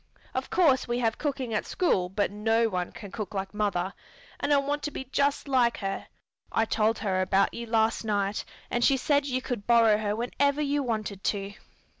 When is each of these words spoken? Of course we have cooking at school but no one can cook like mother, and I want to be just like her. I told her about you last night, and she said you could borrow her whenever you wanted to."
Of 0.33 0.49
course 0.49 0.87
we 0.87 0.97
have 0.97 1.19
cooking 1.19 1.53
at 1.53 1.63
school 1.67 2.09
but 2.09 2.31
no 2.31 2.67
one 2.69 2.91
can 2.91 3.11
cook 3.11 3.35
like 3.35 3.53
mother, 3.53 3.93
and 4.39 4.51
I 4.51 4.57
want 4.57 4.81
to 4.81 4.89
be 4.89 5.03
just 5.03 5.47
like 5.47 5.77
her. 5.77 6.07
I 6.51 6.65
told 6.65 6.97
her 6.97 7.21
about 7.21 7.53
you 7.53 7.67
last 7.67 8.03
night, 8.03 8.43
and 8.71 8.83
she 8.83 8.97
said 8.97 9.27
you 9.27 9.43
could 9.43 9.67
borrow 9.67 9.99
her 9.99 10.15
whenever 10.15 10.59
you 10.59 10.81
wanted 10.81 11.23
to." 11.25 11.53